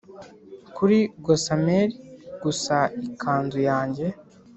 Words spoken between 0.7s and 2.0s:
kuri gossamer